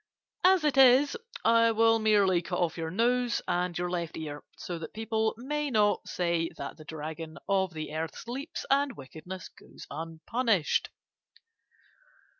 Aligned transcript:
As 0.43 0.63
it 0.63 0.77
is, 0.77 1.15
I 1.45 1.69
will 1.69 1.99
merely 1.99 2.41
cut 2.41 2.57
off 2.57 2.75
your 2.75 2.89
nose 2.89 3.39
and 3.47 3.77
your 3.77 3.87
left 3.87 4.17
ear, 4.17 4.43
so 4.57 4.79
that 4.79 4.95
people 4.95 5.35
may 5.37 5.69
not 5.69 6.07
say 6.07 6.49
that 6.57 6.77
the 6.77 6.85
Dragon 6.85 7.37
of 7.47 7.71
the 7.75 7.93
Earth 7.93 8.17
sleeps 8.17 8.65
and 8.71 8.97
wickedness 8.97 9.47
goes 9.49 9.85
unpunished. 9.91 10.89